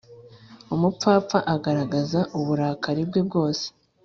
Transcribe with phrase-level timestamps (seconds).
[0.75, 3.65] umupfapfa agaragaza uburakari bwe bwose